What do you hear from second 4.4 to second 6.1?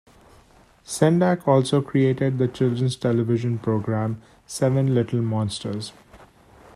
"Seven Little Monsters".